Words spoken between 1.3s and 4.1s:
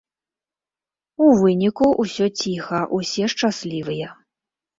выніку ўсё ціха, усе шчаслівыя.